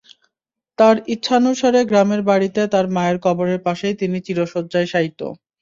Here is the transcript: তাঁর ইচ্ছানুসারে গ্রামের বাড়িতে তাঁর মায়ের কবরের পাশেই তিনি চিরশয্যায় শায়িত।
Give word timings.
তাঁর 0.77 0.95
ইচ্ছানুসারে 1.13 1.81
গ্রামের 1.89 2.21
বাড়িতে 2.29 2.61
তাঁর 2.73 2.85
মায়ের 2.95 3.17
কবরের 3.25 3.59
পাশেই 3.65 3.95
তিনি 4.01 4.17
চিরশয্যায় 4.25 4.87
শায়িত। 4.91 5.19